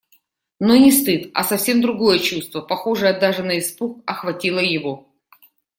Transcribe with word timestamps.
Но 0.59 0.75
не 0.77 0.89
стыд, 0.91 1.29
а 1.35 1.43
совсем 1.43 1.79
другое 1.79 2.17
чувство, 2.17 2.61
похожее 2.61 3.13
даже 3.19 3.43
на 3.43 3.59
испуг, 3.59 4.01
охватило 4.09 4.57
его. 4.57 5.13